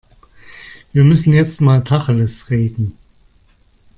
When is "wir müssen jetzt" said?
0.93-1.61